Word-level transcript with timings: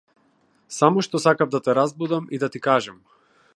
Само 0.77 1.03
што 1.09 1.21
сакав 1.27 1.53
да 1.55 1.61
те 1.67 1.77
разбудам 1.81 2.27
и 2.37 2.43
да 2.45 2.53
ти 2.57 2.65
кажам. 2.69 3.01